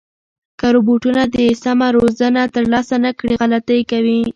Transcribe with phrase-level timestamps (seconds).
[0.59, 4.21] که روبوټونه د سمه روزنه ترلاسه نه کړي، غلطۍ کوي.